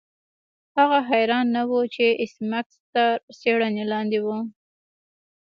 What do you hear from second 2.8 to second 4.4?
تر څیړنې لاندې و